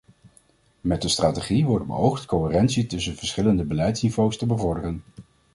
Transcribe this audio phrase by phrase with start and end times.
[0.81, 5.03] Met de strategie wordt beoogd coherentie tussen verschillende beleidsniveaus te bevorderen.